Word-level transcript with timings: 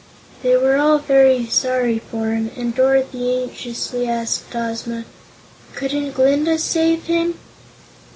They 0.41 0.57
were 0.57 0.77
all 0.77 0.97
very 0.97 1.45
sorry 1.45 1.99
for 1.99 2.31
him, 2.31 2.49
and 2.57 2.73
Dorothy 2.73 3.43
anxiously 3.43 4.07
asked 4.07 4.45
Ozma: 4.55 5.05
"Couldn't 5.75 6.13
Glinda 6.15 6.57
save 6.57 7.03
him?" 7.03 7.35